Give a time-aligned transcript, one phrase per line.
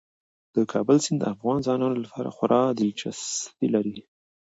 [0.55, 3.97] د کابل سیند د افغان ځوانانو لپاره خورا دلچسپي لري.